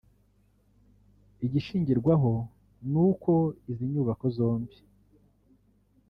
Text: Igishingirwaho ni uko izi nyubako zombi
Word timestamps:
Igishingirwaho 1.45 2.31
ni 2.91 2.99
uko 3.09 3.31
izi 3.71 3.83
nyubako 3.93 4.25
zombi 4.37 4.75